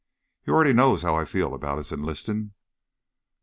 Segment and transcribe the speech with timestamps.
[0.41, 2.53] He already knows how I feel about his enlistin'."